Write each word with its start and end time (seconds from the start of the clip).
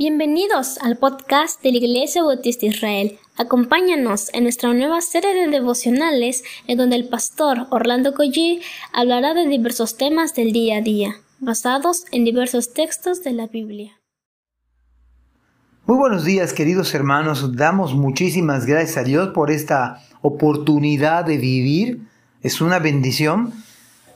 Bienvenidos 0.00 0.78
al 0.78 0.96
podcast 0.96 1.60
de 1.60 1.72
la 1.72 1.78
Iglesia 1.78 2.22
Bautista 2.22 2.66
Israel. 2.66 3.18
Acompáñanos 3.36 4.32
en 4.32 4.44
nuestra 4.44 4.72
nueva 4.72 5.00
serie 5.00 5.34
de 5.34 5.48
devocionales 5.48 6.44
en 6.68 6.78
donde 6.78 6.94
el 6.94 7.08
pastor 7.08 7.66
Orlando 7.70 8.14
Collie 8.14 8.60
hablará 8.92 9.34
de 9.34 9.48
diversos 9.48 9.96
temas 9.96 10.36
del 10.36 10.52
día 10.52 10.76
a 10.76 10.82
día, 10.82 11.16
basados 11.40 12.04
en 12.12 12.24
diversos 12.24 12.72
textos 12.74 13.24
de 13.24 13.32
la 13.32 13.48
Biblia. 13.48 13.98
Muy 15.84 15.98
buenos 15.98 16.24
días 16.24 16.52
queridos 16.52 16.94
hermanos, 16.94 17.56
damos 17.56 17.92
muchísimas 17.92 18.66
gracias 18.66 18.98
a 18.98 19.02
Dios 19.02 19.30
por 19.34 19.50
esta 19.50 20.00
oportunidad 20.22 21.24
de 21.24 21.38
vivir, 21.38 22.02
es 22.42 22.60
una 22.60 22.78
bendición. 22.78 23.52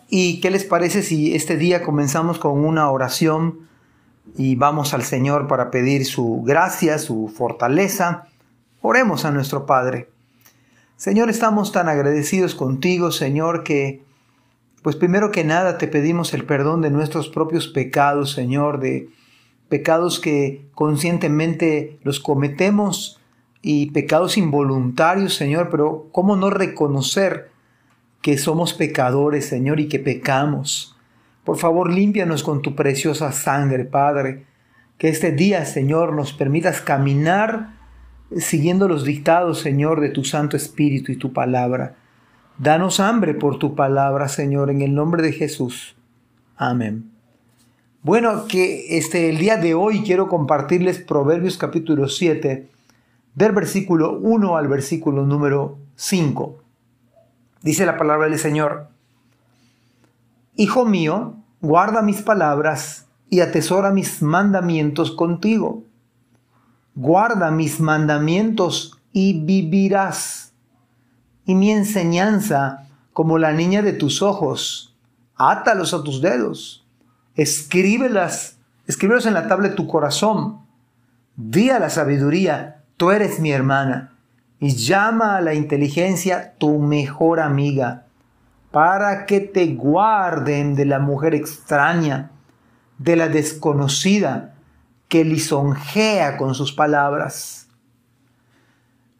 ¿Y 0.09 0.41
qué 0.41 0.53
les 0.53 0.63
parece 0.63 1.03
si 1.03 1.35
este 1.35 1.57
día 1.57 1.83
comenzamos 1.83 2.39
con 2.39 2.65
una 2.65 2.89
oración? 2.89 3.72
Y 4.37 4.55
vamos 4.57 4.95
al 4.95 5.03
Señor 5.03 5.49
para 5.49 5.71
pedir 5.71 6.05
su 6.07 6.43
gracia, 6.43 6.99
su 6.99 7.29
fortaleza. 7.29 8.27
Oremos 8.81 9.25
a 9.25 9.31
nuestro 9.31 9.67
Padre. 9.67 10.09
Señor, 10.97 11.31
estamos 11.31 11.73
tan 11.73 11.89
agradecidos 11.89 12.55
contigo, 12.55 13.11
Señor, 13.11 13.65
que 13.65 14.03
pues 14.83 14.97
primero 14.97 15.31
que 15.31 15.45
nada 15.45 15.79
te 15.79 15.87
pedimos 15.87 16.35
el 16.35 16.45
perdón 16.45 16.81
de 16.83 16.91
nuestros 16.91 17.29
propios 17.29 17.69
pecados, 17.69 18.33
Señor, 18.33 18.81
de 18.81 19.09
pecados 19.69 20.21
que 20.21 20.67
conscientemente 20.75 21.99
los 22.03 22.21
cometemos 22.21 23.21
y 23.63 23.91
pecados 23.93 24.37
involuntarios, 24.37 25.35
Señor, 25.35 25.71
pero 25.71 26.09
¿cómo 26.13 26.37
no 26.37 26.51
reconocer 26.51 27.51
que 28.21 28.39
somos 28.39 28.75
pecadores, 28.75 29.47
Señor, 29.47 29.79
y 29.79 29.89
que 29.89 30.01
pecamos? 30.01 30.97
Por 31.45 31.59
favor, 31.59 31.93
límpianos 31.93 32.43
con 32.43 32.63
tu 32.63 32.75
preciosa 32.75 33.33
sangre, 33.33 33.85
Padre. 33.85 34.45
Que 34.99 35.09
este 35.09 35.33
día, 35.33 35.65
Señor, 35.65 36.15
nos 36.15 36.33
permitas 36.33 36.81
caminar 36.81 37.71
siguiendo 38.37 38.89
los 38.89 39.05
dictados, 39.05 39.61
Señor, 39.61 40.01
de 40.01 40.11
tu 40.11 40.25
Santo 40.25 40.57
Espíritu 40.57 41.13
y 41.13 41.17
tu 41.17 41.33
palabra. 41.33 41.97
Danos 42.59 43.01
hambre 43.01 43.35
por 43.35 43.59
tu 43.59 43.75
palabra, 43.75 44.29
Señor, 44.29 44.71
en 44.71 44.83
el 44.83 44.95
nombre 44.95 45.23
de 45.23 45.33
Jesús. 45.33 45.97
Amén. 46.57 47.11
Bueno, 48.03 48.47
que 48.47 48.99
este, 48.99 49.29
el 49.29 49.39
día 49.39 49.57
de 49.57 49.75
hoy 49.75 50.03
quiero 50.03 50.29
compartirles 50.29 50.99
Proverbios 50.99 51.57
capítulo 51.57 52.09
7, 52.09 52.69
del 53.35 53.53
versículo 53.53 54.19
1 54.19 54.57
al 54.57 54.69
versículo 54.69 55.25
número 55.25 55.79
5. 55.97 56.59
Dice 57.63 57.87
la 57.87 57.97
palabra 57.97 58.29
del 58.29 58.39
Señor. 58.39 58.92
Hijo 60.55 60.85
mío, 60.85 61.37
guarda 61.63 62.03
mis 62.03 62.21
palabras 62.21 63.07
y 63.31 63.41
atesora 63.41 63.91
mis 63.91 64.21
mandamientos 64.21 65.11
contigo. 65.11 65.85
Guarda 66.95 67.51
mis 67.51 67.81
mandamientos 67.81 69.01
y 69.13 69.45
vivirás. 69.45 70.53
Y 71.47 71.55
mi 71.55 71.71
enseñanza 71.71 72.87
como 73.15 73.39
la 73.39 73.53
niña 73.53 73.81
de 73.81 73.95
tus 73.95 74.21
ojos. 74.21 74.95
Átalos 75.37 75.95
a 75.95 76.03
tus 76.03 76.21
dedos. 76.21 76.87
Escríbelas, 77.35 78.59
escríbelos 78.87 79.25
en 79.25 79.33
la 79.33 79.49
tabla 79.49 79.71
de 79.71 79.75
tu 79.75 79.87
corazón. 79.87 80.59
Di 81.35 81.71
a 81.71 81.79
la 81.79 81.89
sabiduría, 81.89 82.85
tú 82.99 83.11
eres 83.11 83.41
mi 83.41 83.53
hermana. 83.53 84.13
Y 84.61 84.77
llama 84.77 85.39
a 85.39 85.41
la 85.41 85.55
inteligencia 85.55 86.53
tu 86.59 86.79
mejor 86.79 87.41
amiga 87.41 88.05
para 88.73 89.27
que 89.27 89.41
te 89.41 89.75
guarden 89.75 90.75
de 90.75 90.87
la 90.87 90.99
mujer 90.99 91.35
extraña, 91.35 92.31
de 92.99 93.17
la 93.17 93.29
desconocida, 93.29 94.55
que 95.09 95.25
lisonjea 95.25 96.39
con 96.39 96.55
sus 96.55 96.73
palabras. 96.73 97.69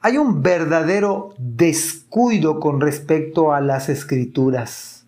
Hay 0.01 0.17
un 0.17 0.43
verdadero 0.43 1.35
descuido 1.37 2.61
con 2.61 2.81
respecto 2.81 3.53
a 3.53 3.61
las 3.61 3.91
escrituras. 3.91 5.05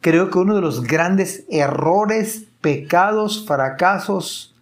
Creo 0.00 0.30
que 0.30 0.38
uno 0.40 0.56
de 0.56 0.60
los 0.60 0.82
grandes 0.82 1.44
errores, 1.48 2.46
pecados, 2.60 3.46
fracasos, 3.46 4.56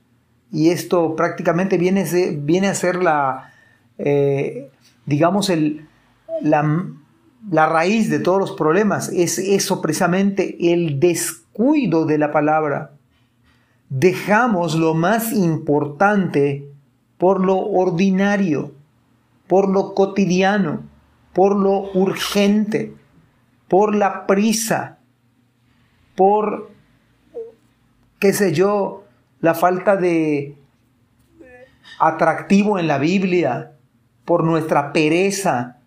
y 0.53 0.69
esto 0.69 1.16
prácticamente 1.16 1.78
viene, 1.78 2.04
viene 2.37 2.69
a 2.69 2.75
ser 2.75 2.97
la, 2.97 3.54
eh, 3.97 4.70
digamos, 5.06 5.49
el, 5.49 5.88
la 6.43 6.62
la 7.49 7.67
raíz 7.67 8.11
de 8.11 8.19
todos 8.19 8.39
los 8.39 8.53
problemas 8.53 9.09
es 9.09 9.39
eso 9.39 9.81
precisamente, 9.81 10.73
el 10.73 11.01
descuido 11.01 12.05
de 12.05 12.19
la 12.19 12.33
palabra. 12.33 12.93
Dejamos 13.89 14.75
lo 14.75 14.95
más 14.95 15.33
importante 15.33 16.69
por 17.19 17.45
lo 17.45 17.59
ordinario, 17.59 18.73
por 19.47 19.69
lo 19.69 19.95
cotidiano, 19.95 20.83
por 21.33 21.56
lo 21.56 21.91
urgente, 21.93 22.95
por 23.69 23.95
la 23.95 24.27
prisa, 24.27 24.99
por, 26.15 26.71
qué 28.19 28.33
sé 28.33 28.53
yo, 28.53 29.05
la 29.41 29.55
falta 29.55 29.97
de 29.97 30.56
atractivo 31.99 32.79
en 32.79 32.87
la 32.87 32.99
Biblia, 32.99 33.73
por 34.25 34.45
nuestra 34.45 34.93
pereza, 34.93 35.80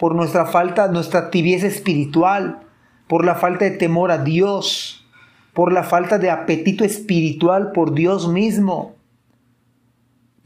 por 0.00 0.14
nuestra 0.14 0.46
falta, 0.46 0.88
nuestra 0.88 1.30
tibieza 1.30 1.66
espiritual, 1.66 2.60
por 3.06 3.22
la 3.22 3.34
falta 3.34 3.66
de 3.66 3.72
temor 3.72 4.10
a 4.10 4.16
Dios, 4.16 5.06
por 5.52 5.74
la 5.74 5.82
falta 5.84 6.18
de 6.18 6.30
apetito 6.30 6.84
espiritual 6.84 7.72
por 7.72 7.92
Dios 7.92 8.26
mismo. 8.26 8.96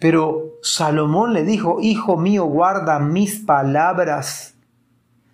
Pero 0.00 0.56
Salomón 0.60 1.34
le 1.34 1.44
dijo, 1.44 1.78
Hijo 1.80 2.16
mío, 2.16 2.46
guarda 2.46 2.98
mis 2.98 3.38
palabras. 3.38 4.56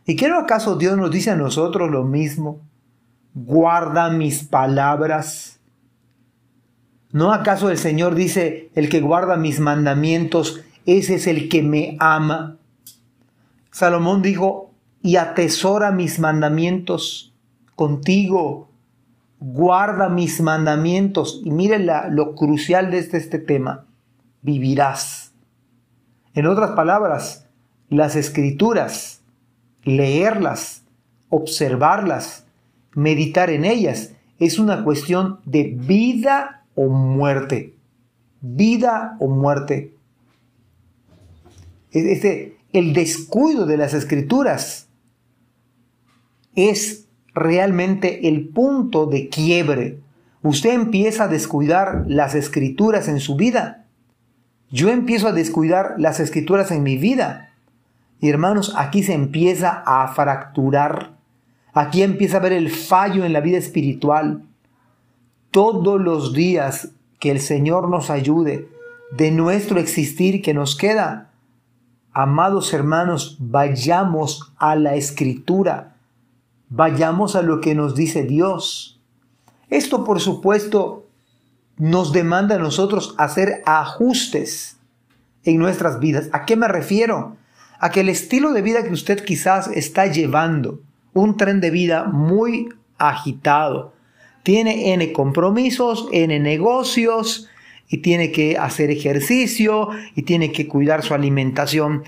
¿Y 0.04 0.16
qué 0.16 0.28
no 0.28 0.38
acaso 0.38 0.76
Dios 0.76 0.98
nos 0.98 1.10
dice 1.10 1.30
a 1.30 1.36
nosotros 1.36 1.90
lo 1.90 2.04
mismo? 2.04 2.60
Guarda 3.32 4.10
mis 4.10 4.44
palabras. 4.44 5.60
¿No 7.10 7.32
acaso 7.32 7.70
el 7.70 7.78
Señor 7.78 8.14
dice, 8.14 8.70
el 8.74 8.90
que 8.90 9.00
guarda 9.00 9.36
mis 9.36 9.60
mandamientos, 9.60 10.60
ese 10.84 11.14
es 11.14 11.26
el 11.26 11.48
que 11.48 11.62
me 11.62 11.96
ama? 12.00 12.59
Salomón 13.70 14.22
dijo, 14.22 14.70
y 15.02 15.16
atesora 15.16 15.90
mis 15.92 16.18
mandamientos 16.18 17.34
contigo, 17.74 18.68
guarda 19.38 20.08
mis 20.08 20.40
mandamientos. 20.40 21.40
Y 21.44 21.50
miren 21.50 21.88
lo 22.10 22.34
crucial 22.34 22.90
de 22.90 22.98
este, 22.98 23.16
este 23.16 23.38
tema, 23.38 23.86
vivirás. 24.42 25.32
En 26.34 26.46
otras 26.46 26.72
palabras, 26.72 27.46
las 27.88 28.16
escrituras, 28.16 29.22
leerlas, 29.82 30.84
observarlas, 31.28 32.46
meditar 32.94 33.50
en 33.50 33.64
ellas, 33.64 34.12
es 34.38 34.58
una 34.58 34.84
cuestión 34.84 35.40
de 35.44 35.74
vida 35.76 36.64
o 36.74 36.88
muerte. 36.88 37.74
Vida 38.40 39.16
o 39.20 39.28
muerte. 39.28 39.94
Este, 41.90 42.59
el 42.72 42.92
descuido 42.92 43.66
de 43.66 43.76
las 43.76 43.94
escrituras 43.94 44.88
es 46.54 47.06
realmente 47.34 48.28
el 48.28 48.48
punto 48.48 49.06
de 49.06 49.28
quiebre. 49.28 49.98
Usted 50.42 50.72
empieza 50.72 51.24
a 51.24 51.28
descuidar 51.28 52.04
las 52.06 52.34
escrituras 52.34 53.08
en 53.08 53.20
su 53.20 53.36
vida. 53.36 53.86
Yo 54.70 54.88
empiezo 54.88 55.28
a 55.28 55.32
descuidar 55.32 55.94
las 55.98 56.20
escrituras 56.20 56.70
en 56.70 56.82
mi 56.82 56.96
vida. 56.96 57.52
Y 58.20 58.28
hermanos, 58.28 58.74
aquí 58.76 59.02
se 59.02 59.14
empieza 59.14 59.82
a 59.84 60.06
fracturar. 60.08 61.12
Aquí 61.72 62.02
empieza 62.02 62.36
a 62.36 62.40
ver 62.40 62.52
el 62.52 62.70
fallo 62.70 63.24
en 63.24 63.32
la 63.32 63.40
vida 63.40 63.58
espiritual. 63.58 64.44
Todos 65.50 66.00
los 66.00 66.32
días 66.32 66.90
que 67.18 67.30
el 67.30 67.40
Señor 67.40 67.88
nos 67.88 68.10
ayude 68.10 68.68
de 69.16 69.30
nuestro 69.30 69.80
existir 69.80 70.40
que 70.40 70.54
nos 70.54 70.76
queda, 70.76 71.29
Amados 72.12 72.72
hermanos, 72.72 73.36
vayamos 73.38 74.52
a 74.58 74.74
la 74.74 74.96
escritura, 74.96 75.94
vayamos 76.68 77.36
a 77.36 77.42
lo 77.42 77.60
que 77.60 77.76
nos 77.76 77.94
dice 77.94 78.24
Dios. 78.24 79.00
Esto, 79.68 80.04
por 80.04 80.20
supuesto, 80.20 81.06
nos 81.76 82.12
demanda 82.12 82.56
a 82.56 82.58
nosotros 82.58 83.14
hacer 83.16 83.62
ajustes 83.64 84.76
en 85.44 85.58
nuestras 85.58 86.00
vidas. 86.00 86.28
¿A 86.32 86.46
qué 86.46 86.56
me 86.56 86.66
refiero? 86.66 87.36
A 87.78 87.90
que 87.90 88.00
el 88.00 88.08
estilo 88.08 88.52
de 88.52 88.62
vida 88.62 88.82
que 88.82 88.92
usted 88.92 89.24
quizás 89.24 89.68
está 89.68 90.06
llevando, 90.06 90.80
un 91.14 91.36
tren 91.36 91.60
de 91.60 91.70
vida 91.70 92.04
muy 92.04 92.68
agitado, 92.98 93.92
tiene 94.42 94.92
N 94.94 95.12
compromisos, 95.12 96.08
N 96.10 96.40
negocios, 96.40 97.48
y 97.90 97.98
tiene 97.98 98.30
que 98.30 98.56
hacer 98.56 98.90
ejercicio 98.90 99.88
y 100.14 100.22
tiene 100.22 100.52
que 100.52 100.68
cuidar 100.68 101.02
su 101.02 101.12
alimentación. 101.12 102.04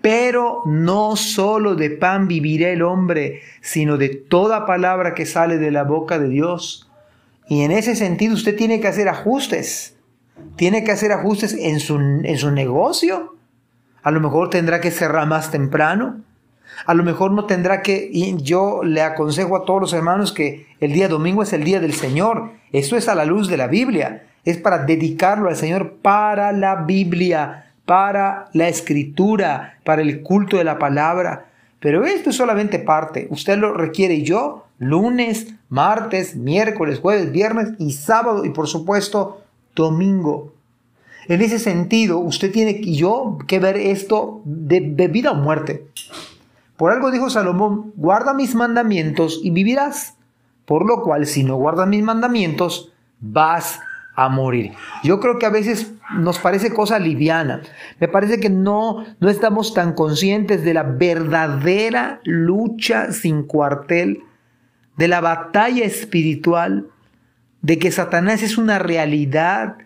Pero 0.00 0.62
no 0.64 1.16
solo 1.16 1.74
de 1.74 1.90
pan 1.90 2.28
vivirá 2.28 2.68
el 2.68 2.82
hombre, 2.82 3.40
sino 3.60 3.96
de 3.96 4.10
toda 4.10 4.64
palabra 4.64 5.14
que 5.14 5.26
sale 5.26 5.58
de 5.58 5.72
la 5.72 5.82
boca 5.82 6.18
de 6.18 6.28
Dios. 6.28 6.88
Y 7.48 7.62
en 7.62 7.72
ese 7.72 7.96
sentido 7.96 8.34
usted 8.34 8.56
tiene 8.56 8.80
que 8.80 8.88
hacer 8.88 9.08
ajustes. 9.08 9.96
Tiene 10.56 10.84
que 10.84 10.92
hacer 10.92 11.10
ajustes 11.10 11.54
en 11.54 11.80
su, 11.80 11.96
en 11.96 12.38
su 12.38 12.50
negocio. 12.52 13.34
A 14.02 14.10
lo 14.10 14.20
mejor 14.20 14.50
tendrá 14.50 14.80
que 14.80 14.90
cerrar 14.90 15.26
más 15.26 15.50
temprano. 15.50 16.20
A 16.86 16.94
lo 16.94 17.02
mejor 17.02 17.32
no 17.32 17.46
tendrá 17.46 17.82
que, 17.82 18.08
y 18.12 18.36
yo 18.42 18.82
le 18.84 19.00
aconsejo 19.00 19.56
a 19.56 19.64
todos 19.64 19.80
los 19.80 19.92
hermanos 19.92 20.32
que 20.32 20.66
el 20.80 20.92
día 20.92 21.08
domingo 21.08 21.42
es 21.42 21.52
el 21.52 21.64
día 21.64 21.80
del 21.80 21.94
Señor. 21.94 22.50
Eso 22.72 22.96
es 22.96 23.08
a 23.08 23.14
la 23.14 23.24
luz 23.24 23.48
de 23.48 23.56
la 23.56 23.66
Biblia. 23.66 24.26
Es 24.44 24.58
para 24.58 24.84
dedicarlo 24.84 25.48
al 25.48 25.56
Señor 25.56 25.94
para 26.02 26.52
la 26.52 26.76
Biblia, 26.76 27.72
para 27.86 28.48
la 28.52 28.68
escritura, 28.68 29.78
para 29.84 30.02
el 30.02 30.22
culto 30.22 30.56
de 30.56 30.64
la 30.64 30.78
palabra. 30.78 31.46
Pero 31.80 32.04
esto 32.04 32.30
es 32.30 32.36
solamente 32.36 32.78
parte. 32.78 33.26
Usted 33.30 33.58
lo 33.58 33.74
requiere 33.74 34.22
yo, 34.22 34.64
lunes, 34.78 35.54
martes, 35.68 36.36
miércoles, 36.36 37.00
jueves, 37.00 37.30
viernes 37.30 37.72
y 37.78 37.92
sábado 37.92 38.44
y 38.44 38.50
por 38.50 38.68
supuesto 38.68 39.42
domingo. 39.74 40.52
En 41.28 41.40
ese 41.40 41.58
sentido, 41.58 42.18
usted 42.18 42.52
tiene 42.52 42.78
y 42.82 42.96
yo 42.96 43.38
que 43.46 43.58
ver 43.58 43.76
esto 43.76 44.42
de, 44.44 44.80
de 44.80 45.08
vida 45.08 45.32
o 45.32 45.34
muerte. 45.34 45.86
Por 46.76 46.92
algo 46.92 47.10
dijo 47.10 47.30
Salomón, 47.30 47.92
guarda 47.96 48.34
mis 48.34 48.54
mandamientos 48.54 49.40
y 49.42 49.50
vivirás. 49.50 50.16
Por 50.66 50.86
lo 50.86 51.02
cual, 51.02 51.26
si 51.26 51.44
no 51.44 51.56
guardas 51.56 51.88
mis 51.88 52.02
mandamientos, 52.02 52.92
vas 53.20 53.78
a 53.78 53.93
morir. 54.28 54.72
Yo 55.02 55.20
creo 55.20 55.38
que 55.38 55.46
a 55.46 55.50
veces 55.50 55.92
nos 56.12 56.38
parece 56.38 56.72
cosa 56.72 56.98
liviana. 56.98 57.62
Me 57.98 58.08
parece 58.08 58.38
que 58.38 58.50
no, 58.50 59.04
no 59.20 59.28
estamos 59.28 59.74
tan 59.74 59.94
conscientes 59.94 60.64
de 60.64 60.74
la 60.74 60.84
verdadera 60.84 62.20
lucha 62.24 63.12
sin 63.12 63.42
cuartel, 63.42 64.22
de 64.96 65.08
la 65.08 65.20
batalla 65.20 65.84
espiritual, 65.84 66.86
de 67.62 67.78
que 67.78 67.90
Satanás 67.90 68.42
es 68.42 68.56
una 68.56 68.78
realidad, 68.78 69.78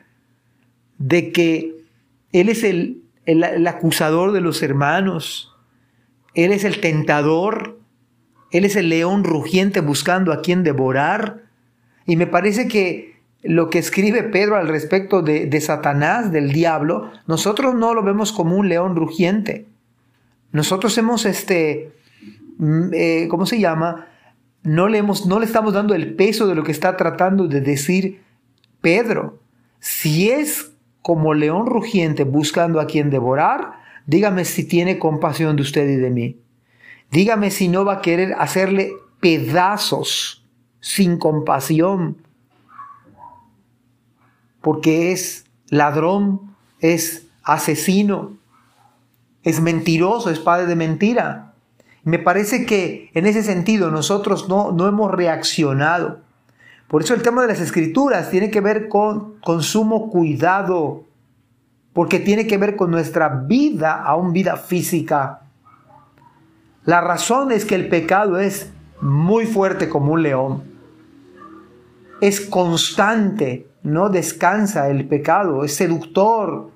de 0.98 1.32
que 1.32 1.76
Él 2.32 2.48
es 2.48 2.64
el, 2.64 3.02
el 3.24 3.66
acusador 3.66 4.32
de 4.32 4.40
los 4.40 4.62
hermanos, 4.62 5.54
Él 6.34 6.52
es 6.52 6.64
el 6.64 6.80
tentador, 6.80 7.78
Él 8.50 8.66
es 8.66 8.76
el 8.76 8.90
león 8.90 9.24
rugiente 9.24 9.80
buscando 9.80 10.32
a 10.32 10.42
quien 10.42 10.64
devorar. 10.64 11.44
Y 12.04 12.16
me 12.16 12.26
parece 12.26 12.68
que 12.68 13.17
lo 13.42 13.70
que 13.70 13.78
escribe 13.78 14.24
Pedro 14.24 14.56
al 14.56 14.68
respecto 14.68 15.22
de, 15.22 15.60
Satanás, 15.60 16.32
del 16.32 16.52
diablo, 16.52 17.10
nosotros 17.26 17.74
no 17.74 17.94
lo 17.94 18.02
vemos 18.02 18.32
como 18.32 18.56
un 18.56 18.68
león 18.68 18.96
rugiente. 18.96 19.66
Nosotros 20.50 20.96
hemos, 20.98 21.24
este, 21.24 21.92
mm, 22.58 22.90
eh, 22.92 23.28
¿cómo 23.30 23.46
se 23.46 23.60
llama? 23.60 24.06
No 24.62 24.88
no 24.88 25.38
le 25.38 25.46
estamos 25.46 25.72
dando 25.72 25.94
el 25.94 26.14
peso 26.14 26.46
de 26.46 26.54
lo 26.54 26.64
que 26.64 26.72
está 26.72 26.96
tratando 26.96 27.46
de 27.46 27.60
decir 27.60 28.22
Pedro. 28.80 29.38
Si 29.78 30.30
es 30.30 30.72
como 31.00 31.32
león 31.32 31.66
rugiente 31.66 32.24
buscando 32.24 32.80
a 32.80 32.86
quien 32.86 33.08
devorar, 33.08 33.72
dígame 34.06 34.44
si 34.44 34.66
tiene 34.66 34.98
compasión 34.98 35.56
de 35.56 35.62
usted 35.62 35.88
y 35.88 35.96
de 35.96 36.10
mí. 36.10 36.36
Dígame 37.10 37.50
si 37.50 37.68
no 37.68 37.84
va 37.84 37.94
a 37.94 38.02
querer 38.02 38.34
hacerle 38.38 38.92
pedazos 39.20 40.44
sin 40.80 41.18
compasión 41.18 42.18
porque 44.60 45.12
es 45.12 45.44
ladrón, 45.68 46.54
es 46.80 47.26
asesino, 47.42 48.36
es 49.42 49.60
mentiroso, 49.60 50.30
es 50.30 50.38
padre 50.38 50.66
de 50.66 50.76
mentira. 50.76 51.54
Me 52.04 52.18
parece 52.18 52.66
que 52.66 53.10
en 53.14 53.26
ese 53.26 53.42
sentido 53.42 53.90
nosotros 53.90 54.48
no, 54.48 54.72
no 54.72 54.88
hemos 54.88 55.10
reaccionado. 55.10 56.20
Por 56.88 57.02
eso 57.02 57.14
el 57.14 57.22
tema 57.22 57.42
de 57.42 57.48
las 57.48 57.60
escrituras 57.60 58.30
tiene 58.30 58.50
que 58.50 58.60
ver 58.60 58.88
con, 58.88 59.34
con 59.40 59.62
sumo 59.62 60.10
cuidado, 60.10 61.04
porque 61.92 62.18
tiene 62.18 62.46
que 62.46 62.56
ver 62.56 62.76
con 62.76 62.90
nuestra 62.90 63.28
vida, 63.28 64.02
aún 64.02 64.32
vida 64.32 64.56
física. 64.56 65.42
La 66.84 67.02
razón 67.02 67.52
es 67.52 67.66
que 67.66 67.74
el 67.74 67.88
pecado 67.88 68.38
es 68.38 68.72
muy 69.02 69.44
fuerte 69.44 69.88
como 69.88 70.14
un 70.14 70.22
león. 70.22 70.62
Es 72.22 72.40
constante, 72.40 73.68
no 73.92 74.08
descansa 74.08 74.88
el 74.88 75.06
pecado, 75.08 75.64
es 75.64 75.74
seductor, 75.74 76.70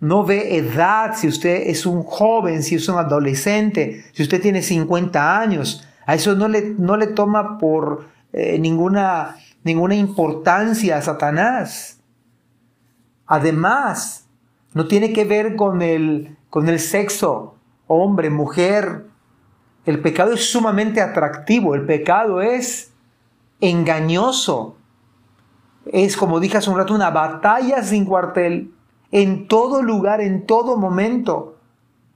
no 0.00 0.24
ve 0.24 0.56
edad, 0.56 1.14
si 1.14 1.28
usted 1.28 1.64
es 1.66 1.84
un 1.84 2.02
joven, 2.02 2.62
si 2.62 2.76
es 2.76 2.88
un 2.88 2.98
adolescente, 2.98 4.04
si 4.12 4.22
usted 4.22 4.40
tiene 4.40 4.62
50 4.62 5.38
años, 5.38 5.86
a 6.06 6.14
eso 6.14 6.34
no 6.34 6.48
le, 6.48 6.74
no 6.78 6.96
le 6.96 7.08
toma 7.08 7.58
por 7.58 8.06
eh, 8.32 8.58
ninguna, 8.58 9.36
ninguna 9.62 9.94
importancia 9.94 10.96
a 10.96 11.02
Satanás. 11.02 12.00
Además, 13.26 14.26
no 14.72 14.86
tiene 14.86 15.12
que 15.12 15.24
ver 15.24 15.54
con 15.54 15.82
el, 15.82 16.36
con 16.48 16.68
el 16.68 16.80
sexo, 16.80 17.56
hombre, 17.86 18.30
mujer. 18.30 19.06
El 19.84 20.00
pecado 20.00 20.32
es 20.32 20.50
sumamente 20.50 21.00
atractivo, 21.00 21.74
el 21.74 21.84
pecado 21.84 22.40
es 22.40 22.92
engañoso, 23.60 24.76
es, 25.86 26.16
como 26.16 26.40
dije 26.40 26.58
hace 26.58 26.70
un 26.70 26.76
rato, 26.76 26.94
una 26.94 27.10
batalla 27.10 27.82
sin 27.82 28.04
cuartel, 28.04 28.72
en 29.10 29.48
todo 29.48 29.82
lugar, 29.82 30.20
en 30.20 30.46
todo 30.46 30.76
momento. 30.76 31.56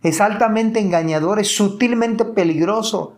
Es 0.02 0.20
altamente 0.20 0.81
engañador, 0.81 1.40
es 1.40 1.56
sutilmente 1.56 2.25
peligroso. 2.25 3.16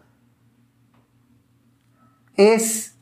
Es 2.36 2.96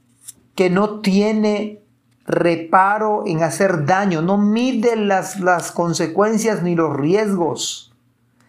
que 0.55 0.70
no 0.70 1.00
tiene 1.00 1.81
reparo 2.26 3.25
en 3.26 3.43
hacer 3.43 3.85
daño, 3.85 4.23
no 4.23 4.38
mide 4.38 4.97
las, 4.97 5.40
las 5.40 5.70
consecuencias 5.73 6.62
ni 6.62 6.75
los 6.75 6.97
riesgos. 6.97 7.93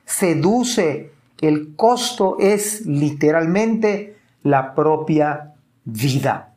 Seduce, 0.05 1.11
el 1.41 1.75
costo 1.75 2.37
es 2.39 2.85
literalmente 2.85 4.17
la 4.43 4.73
propia 4.73 5.55
vida. 5.83 6.54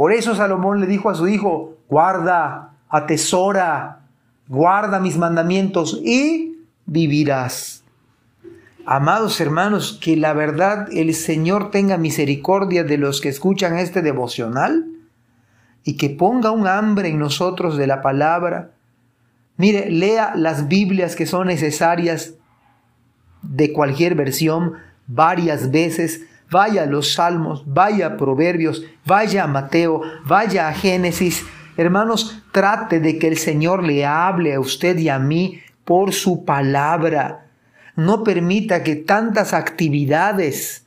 Por 0.00 0.14
eso 0.14 0.34
Salomón 0.34 0.80
le 0.80 0.86
dijo 0.86 1.10
a 1.10 1.14
su 1.14 1.28
hijo, 1.28 1.76
guarda, 1.86 2.72
atesora, 2.88 4.00
guarda 4.48 4.98
mis 4.98 5.18
mandamientos 5.18 6.00
y 6.02 6.56
vivirás. 6.86 7.84
Amados 8.86 9.38
hermanos, 9.42 9.98
que 10.02 10.16
la 10.16 10.32
verdad 10.32 10.88
el 10.90 11.12
Señor 11.12 11.70
tenga 11.70 11.98
misericordia 11.98 12.82
de 12.82 12.96
los 12.96 13.20
que 13.20 13.28
escuchan 13.28 13.76
este 13.76 14.00
devocional 14.00 14.86
y 15.84 15.98
que 15.98 16.08
ponga 16.08 16.50
un 16.50 16.66
hambre 16.66 17.10
en 17.10 17.18
nosotros 17.18 17.76
de 17.76 17.86
la 17.86 18.00
palabra. 18.00 18.70
Mire, 19.58 19.90
lea 19.90 20.32
las 20.34 20.66
Biblias 20.66 21.14
que 21.14 21.26
son 21.26 21.48
necesarias 21.48 22.36
de 23.42 23.74
cualquier 23.74 24.14
versión 24.14 24.76
varias 25.06 25.70
veces 25.70 26.22
vaya 26.50 26.82
a 26.82 26.86
los 26.86 27.14
Salmos, 27.14 27.64
vaya 27.66 28.06
a 28.06 28.16
Proverbios, 28.16 28.84
vaya 29.06 29.44
a 29.44 29.46
Mateo, 29.46 30.02
vaya 30.24 30.68
a 30.68 30.74
Génesis. 30.74 31.44
Hermanos, 31.76 32.42
trate 32.52 33.00
de 33.00 33.18
que 33.18 33.28
el 33.28 33.38
Señor 33.38 33.84
le 33.84 34.04
hable 34.04 34.54
a 34.54 34.60
usted 34.60 34.98
y 34.98 35.08
a 35.08 35.18
mí 35.18 35.60
por 35.84 36.12
su 36.12 36.44
palabra. 36.44 37.46
No 37.96 38.24
permita 38.24 38.82
que 38.82 38.96
tantas 38.96 39.54
actividades, 39.54 40.86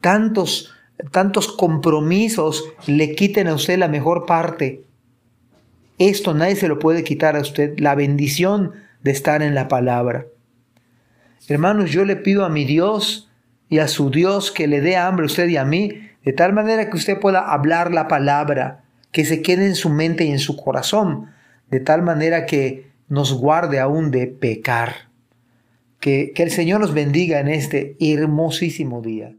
tantos, 0.00 0.74
tantos 1.10 1.48
compromisos 1.48 2.64
le 2.86 3.14
quiten 3.14 3.48
a 3.48 3.54
usted 3.54 3.78
la 3.78 3.88
mejor 3.88 4.26
parte. 4.26 4.84
Esto 5.98 6.32
nadie 6.32 6.56
se 6.56 6.68
lo 6.68 6.78
puede 6.78 7.04
quitar 7.04 7.36
a 7.36 7.40
usted, 7.40 7.78
la 7.78 7.94
bendición 7.94 8.72
de 9.02 9.10
estar 9.10 9.42
en 9.42 9.54
la 9.54 9.68
palabra. 9.68 10.26
Hermanos, 11.48 11.90
yo 11.90 12.04
le 12.04 12.16
pido 12.16 12.44
a 12.44 12.48
mi 12.48 12.64
Dios 12.64 13.29
y 13.70 13.78
a 13.78 13.88
su 13.88 14.10
Dios 14.10 14.50
que 14.50 14.66
le 14.66 14.82
dé 14.82 14.96
hambre 14.96 15.24
a 15.24 15.26
usted 15.26 15.48
y 15.48 15.56
a 15.56 15.64
mí, 15.64 16.10
de 16.24 16.32
tal 16.34 16.52
manera 16.52 16.90
que 16.90 16.96
usted 16.96 17.18
pueda 17.18 17.52
hablar 17.52 17.94
la 17.94 18.08
palabra, 18.08 18.84
que 19.12 19.24
se 19.24 19.40
quede 19.40 19.64
en 19.64 19.76
su 19.76 19.88
mente 19.88 20.24
y 20.24 20.30
en 20.32 20.40
su 20.40 20.56
corazón, 20.56 21.30
de 21.70 21.78
tal 21.78 22.02
manera 22.02 22.46
que 22.46 22.90
nos 23.08 23.32
guarde 23.32 23.78
aún 23.78 24.10
de 24.10 24.26
pecar. 24.26 25.08
Que, 26.00 26.32
que 26.34 26.42
el 26.42 26.50
Señor 26.50 26.80
nos 26.80 26.92
bendiga 26.92 27.38
en 27.40 27.48
este 27.48 27.96
hermosísimo 28.00 29.02
día. 29.02 29.36